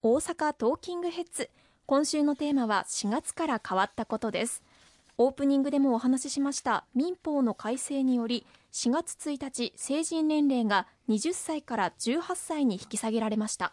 [0.00, 1.50] 大阪トーキングヘッズ。
[1.86, 4.62] 今週のテーマは4月から変わったことです。
[5.16, 13.72] オープニングでもお話ししました民法の改正により4月1日成人年齢が20歳から18歳に引き下げられました。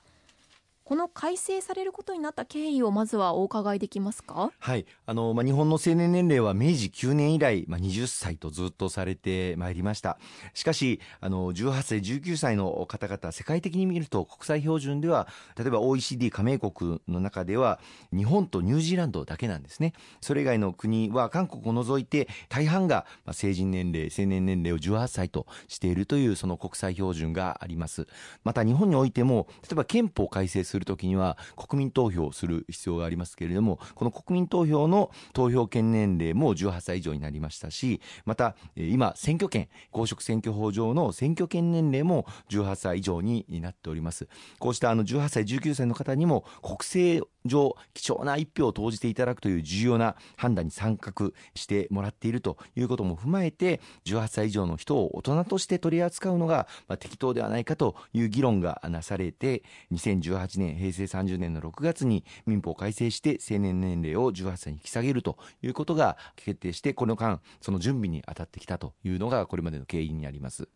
[0.88, 4.52] この改正されることになった経緯をまずはお伺いできますか？
[4.60, 4.86] はい。
[5.08, 10.20] あの、まあ、日本の成年年齢は明治9年以来、まあ、20歳とずっとされてまいりました。
[10.54, 17.80] しかしあの18歳19歳の方々世界的に見ると国際標準では例えば OECD 加盟国の中では
[18.16, 19.94] 日本とニュージーランドだけなんですね。
[20.22, 28.06] それ以外の国は韓国を除いて大半がまあ成人年齢成年年齢を18歳としているというその国際標準があります。
[28.44, 44.28] また日本においても例えば憲法改正するするときには国民投票をする必要がありますけれどもこの国民投票の投票権年齢も18歳以上になりましたしまた今選挙権公職選挙法上の選挙権年齢も18歳以上になっております。
[44.60, 70.68] こうしたあの18歳19歳の方にも国政上貴重な一票を投じていただくという重要な判断に参画してもらっているということも踏まえて18歳以上の人を大人として取り扱うのが、ま、適当ではないかという議論がなされて2018年平成30年の6月に民法改正して成年年齢を18歳に引き下げるということが決定してこの間その準備に当たってきたというのがこれまでの経緯になります。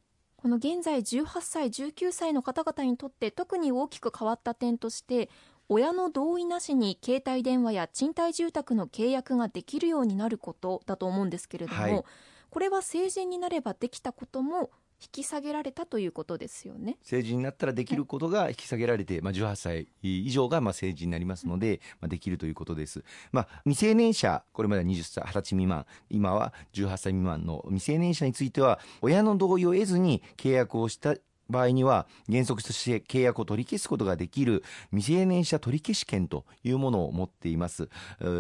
[0.42, 5.30] この現在18歳19歳の方々にとって特に大きく変わった点として
[5.70, 12.03] 親の同意なしに携帯電話や賃貸住宅の契約ができるようになることだと思うんですけれども、はい、
[12.50, 16.98] これは成人になればできたことも引き下げられたということですよね。
[17.03, 31.16] 成人になったらできることが引き下げられて、まあ、18歳以上がまあ成人になりますので、まあ、できるということです、まあ、未成年者これまでは20歳20歳未満今は18歳未満の未成年者については親の同意を得ずに契約をした
[31.50, 37.89] 場合には原則として契約を取り消すことができる未成年者取消権というものを持っています。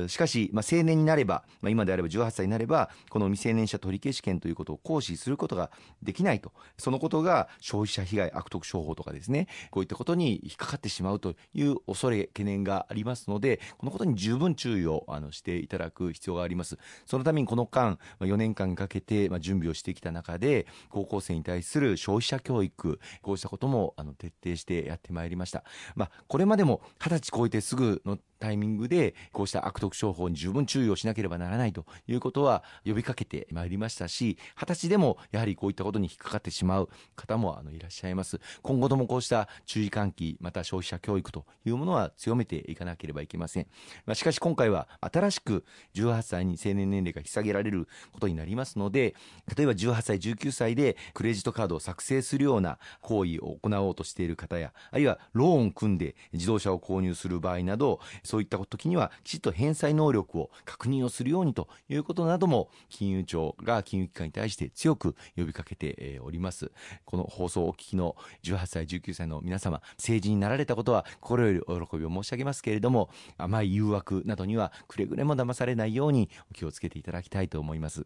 [0.07, 5.71] しかし、まあ、成年になれば、まあ、今であれば18歳になればこの未成年者取消権ということを行使することが
[6.03, 6.51] できないと。
[6.77, 16.77] そのことが消費者被害悪徳商法とかですねこういったことに引っかかってしまうという恐れ懸念がありますのでこのことに十分注意をあのしていただく必要があります。
[17.05, 25.63] そのためにこの間4年間かけて準備をしてきた中で高校生に対する消費者教育こうしたこともあの徹底してやってまいりました。
[25.95, 43.67] まあ、これまでも二十歳超えてすぐのタイミングでこうした悪徳商法に十分注意をしなければならないということは呼びかけてまいりましたし二十歳でもやはりこういったことに引っかかってしまう方もあのいらっしゃいます今後ともこうした注意喚起また消費者教育というものは強めていかなければいけません、
[44.05, 45.65] まあ、しかし今回は新しく
[45.95, 49.15] 18歳に成年年齢が引き下げられることになりますので
[49.55, 66.71] 例えば18歳19歳でクレジットカードを作成するような行為を行おうとしている方やあるいはローンを組んで自動車を購入する場合などそういった時にはきちっと返済能力を確認をするようにということなども金融庁が金融機関に対して強く呼びかけております。
[67.05, 78.05] この放送をお聞きの18歳19歳の皆様成人になられたことは心よりお喜びを申し上げますけれども甘い誘惑などにはくれぐれも騙されないようにお気をつけていただきたいと思います。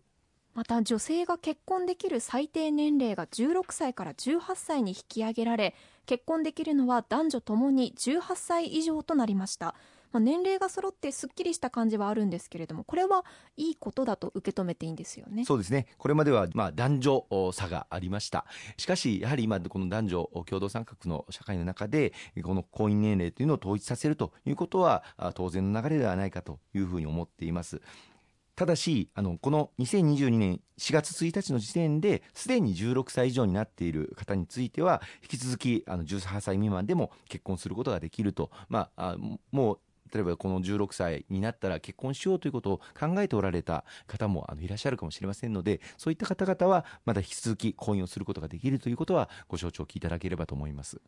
[0.53, 5.73] また女性が結婚できる最低年齢が16歳から18歳に引き上げられ
[6.05, 9.75] 結婚できるのは男女ともに18歳以上となりました。
[10.11, 13.25] まあ、年齢が揃ってすっきりした感じはあるんですけれどもこれは
[13.57, 15.43] いいことだと受け止めていいんですよね。
[15.43, 15.87] そうですね。
[15.97, 18.45] これまではまあ男女差がありました。
[18.77, 25.03] しかしやはり今この男女共同参画の社会の中でこの婚姻年齢というのを統一させるということは
[25.33, 27.81] 当然の流れではないかというふうに思っています。
[28.55, 39.17] ただしあのこの2022年4月1日の時点ですでに16歳以上になっている方については引き続きあの18歳未満でも結婚することができると、まあ、あ
[39.51, 39.79] もう
[40.13, 51.01] 例えばこの16歳になったら結婚しようということを考えておられた方もあのいらっしゃるかもしれませんのでそういった方々はまだ引き続き婚姻をすることができるということはご承知おきいただければと思います。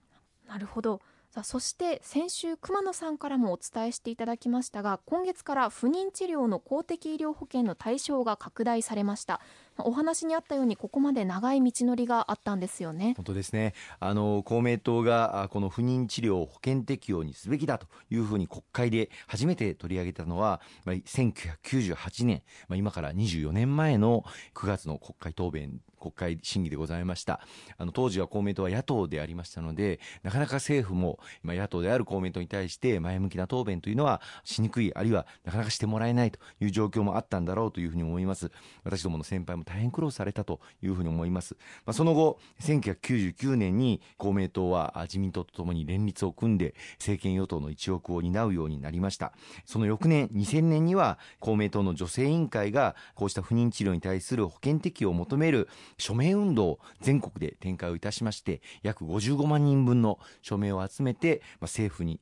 [0.48, 1.02] なるほど
[1.36, 9.42] さあそして先週熊野さんからもお伝えしていただきましたが今月から不妊治療の公的医療保険の対象が拡大されました。
[9.78, 13.14] お話にあったようにここまで長い道のりがあったんですよね。
[13.18, 13.74] 本当ですね。
[14.00, 22.44] あの公明党がこの不妊治療を保険適用にすべきだというふうに国会で初めて取り上げたのは、1998年、
[22.74, 24.24] 今から24年前の
[24.54, 27.40] 9月の国会答弁国会審議でございました。
[27.78, 38.52] あの当時は公明党は野党でありましたのでなかなか政府も野党である公明党に対して前向きな答弁というのはしにくいあるいはなかなかしてもらえないという状況もあったんだろうというふうに思います。
[38.84, 49.34] 私どもの先輩も大変苦労されたというふうに思います、まあ、その後1999年に公明党は自民党とともに連立を組んで政権与党の一翼を担うようになりました。
[49.66, 62.20] その翌年2000年には公明党の女性委員会がこうした不妊治療に対する保険適用を求める署名運動を全国で展開をいたしまして約55万人分の署名を集めて、まあ、政府に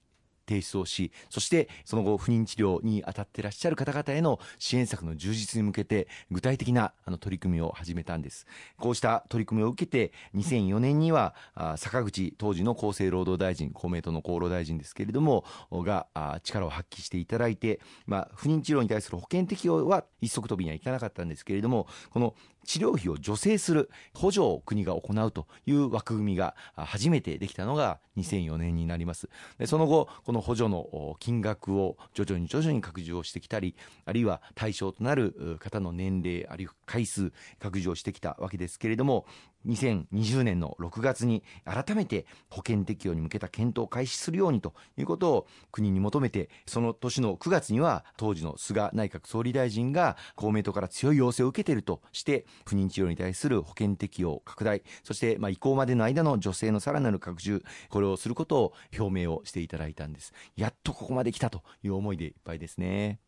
[0.47, 8.45] 提出をしそしてその後不妊治療に当たっていらっしゃる方々への支援策の充実に向けて具体的なあの取り組みを始めたんです。
[8.77, 11.35] こうした取り組みを受けて2004年には
[11.77, 16.07] 坂口当時の厚生労働大臣公明党の厚労大臣ですけれどもが
[16.43, 29.29] 力を発揮していただいて、まあ、不妊治療に対する保険適用は一足飛びにはいかなかったんですけれどもこの治療費を助成する補助を国が行うという枠組みが初めてできたのが2004年になります。
[29.57, 33.75] でその後この補助の金額を徐々に徐々に拡充をしてきたり
[34.05, 39.25] あるいは対象となる方の年齢あるいは回数拡充をしてきたわけですけれども
[39.67, 60.33] 2020年の6月に改めて保険適用に向けた検討を開始するようにということを国に求めてその年の9月には当時の菅内閣総理大臣が公明党から強い要請を受けているとして不妊治療に対する保険適用拡大そしてまあ移行までの間の女性のさらなる拡充これをすることを表明をしていただいたんです。
[60.55, 63.19] やっとここまで来たという思いでいっぱいですね。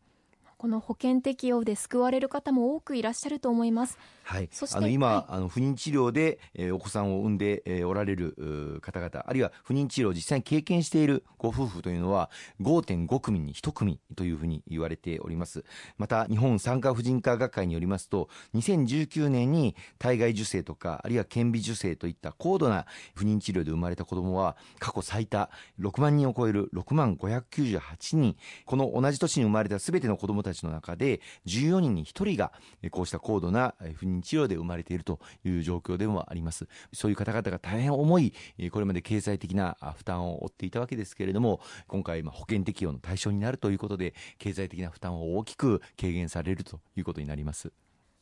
[0.58, 3.98] この保険適用で救われる方も多くいらっしゃると思います。
[4.22, 12.30] はい、あの今、はい、あの不妊治療で、えー、お子さんを産んで、えー、おられる方々あるいは不妊治療を実際に経験しているご夫婦というのは
[12.60, 15.64] 5.5組に1組というふうに言われております。
[15.98, 28.36] また日本産科婦人科学会によりますと2019年に体外受精とかあるいは顕微授精といった高度な不妊治療で生まれた子どもは過去最多6万人を超える6万598人。
[28.64, 32.52] この同じ年に生まれたすべての子どもたちの中で14人に1人が
[32.90, 36.66] こうした高度な不妊治療で生まれているという状況でもあります。
[36.92, 38.32] そういう方々が大変重い
[38.70, 47.72] これまで経済的な負担を負っていたわけですけれども今回保険適用の対象になるということで経済的な負担を大きく軽減されるということになります。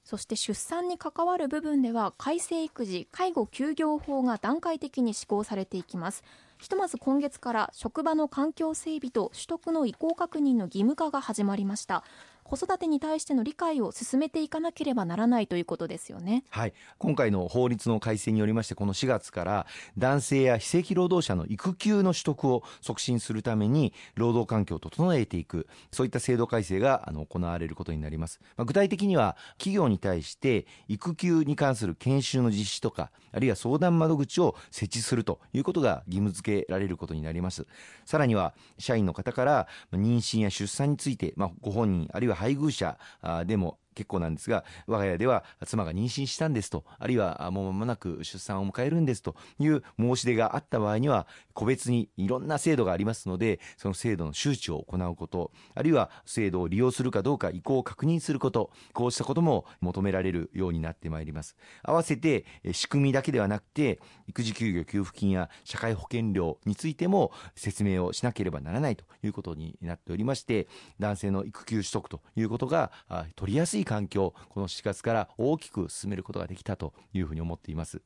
[0.04, 6.22] そして出産に関わる部分では改正育児介護休業法が段階的に施行されていきます。
[6.64, 12.04] ひとまず今月から職場の環境整備と取得の意向確認の義務化が始まりました。
[12.44, 16.44] 子育てに対しての理解を進めていかなければならないということですよね。
[16.50, 16.74] はい。
[16.98, 28.40] 今回の法律の改正によりまして、この4月から男性や非正規労働者の育休の取得を促進するために、労働環境を整えていく、そういった制度改正があの行われることになります。
[28.56, 37.66] まあ、具体的には、企業に対して育休に関する研修の実施とか、あるいは相談窓口を設置するということが義務付けられることになります。
[38.04, 42.98] さらには、社員の方から妊娠や出産について、まあ、ご本人、あるいは配偶者
[43.46, 61.56] でも結構なんですが我が家では妻が妊娠したんですとあるいはもう間もなく出産を迎えるんですという申し出があった場合には個別にいろんな制度がありますのでその制度の周知を行うことあるいは制度を利用するかどうか意向を確認することこうしたことも求められるようになってまいります。
[61.82, 70.68] 合わせて仕組みだけではなくて育児休業給付金や社会保険料についても説明をしなければならないということになっておりまして
[70.98, 72.90] 男性の育休取得ということが
[73.36, 78.02] 取りやすい環境この4月から大きく進めることができたというふうに思っています。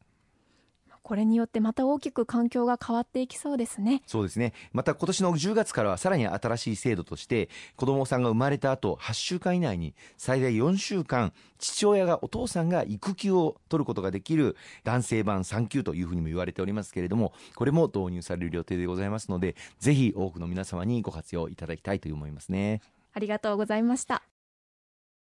[1.08, 4.02] これによってまた大きく環境が変わっていきそうですね。
[4.06, 4.52] そうですね。
[4.72, 14.54] また今年の10月からはさらに新しい制度として子どもさんが生まれた後8週間以内に最大4週間父親がお父さんが育休を取ることができる
[14.84, 22.82] 男性版産休というふうにも言われておりますけれどもこれも導入される予定でございますのでぜひ多くの皆様にご活用いただきたいと思いますね。
[23.14, 24.22] ありがとうございました